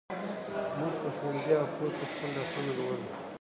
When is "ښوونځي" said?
1.15-1.53